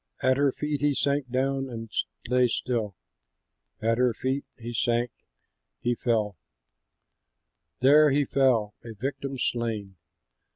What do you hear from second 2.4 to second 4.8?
still, At her feet he